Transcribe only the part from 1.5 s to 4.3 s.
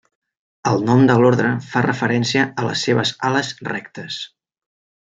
fa referència a les seves ales rectes.